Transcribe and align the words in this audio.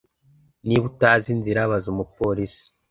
Niba 0.67 0.83
utazi 0.91 1.27
inzira, 1.35 1.69
baza 1.71 1.87
umupolisi. 1.93 2.63